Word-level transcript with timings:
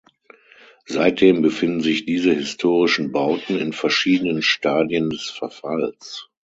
Seitdem 0.87 1.43
befinden 1.43 1.81
sich 1.81 2.05
diese 2.07 2.33
historischen 2.33 3.11
Bauten 3.11 3.59
in 3.59 3.71
verschiedenen 3.71 4.41
Stadien 4.41 5.11
des 5.11 5.29
Verfalls. 5.29 6.31